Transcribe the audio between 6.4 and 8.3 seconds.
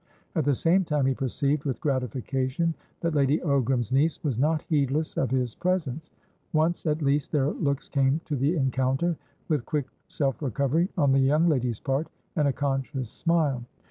once at least their looks came